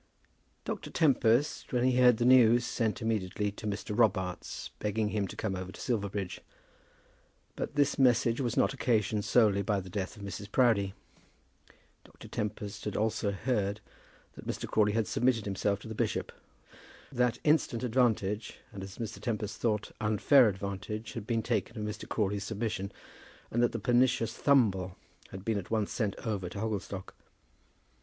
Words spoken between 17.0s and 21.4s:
that instant advantage, and as Dr. Tempest thought, unfair advantage, had